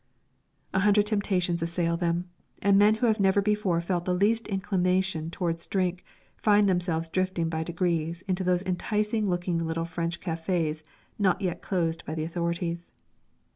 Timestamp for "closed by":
11.61-12.15